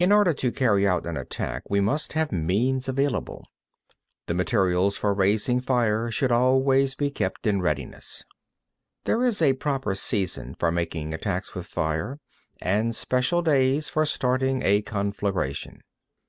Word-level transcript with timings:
2. 0.00 0.04
In 0.06 0.10
order 0.10 0.34
to 0.34 0.50
carry 0.50 0.84
out 0.84 1.06
an 1.06 1.16
attack, 1.16 1.62
we 1.70 1.78
must 1.80 2.14
have 2.14 2.32
means 2.32 2.88
available. 2.88 3.46
The 4.26 4.34
material 4.34 4.90
for 4.90 5.14
raising 5.14 5.60
fire 5.60 6.10
should 6.10 6.32
always 6.32 6.96
be 6.96 7.08
kept 7.08 7.46
in 7.46 7.62
readiness. 7.62 8.24
3. 9.04 9.12
There 9.12 9.24
is 9.24 9.40
a 9.40 9.52
proper 9.52 9.94
season 9.94 10.56
for 10.58 10.72
making 10.72 11.14
attacks 11.14 11.54
with 11.54 11.66
fire, 11.66 12.18
and 12.60 12.96
special 12.96 13.42
days 13.42 13.88
for 13.88 14.04
starting 14.04 14.60
a 14.64 14.82
conflagration. 14.82 15.82